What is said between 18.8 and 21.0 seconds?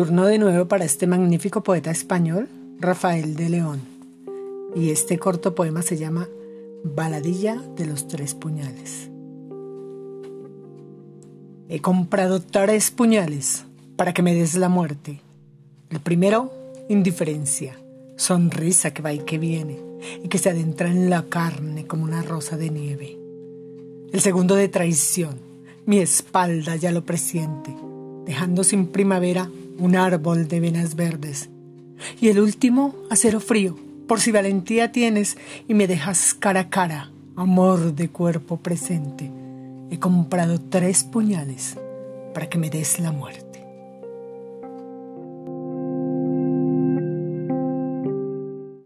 que va y que viene y que se adentra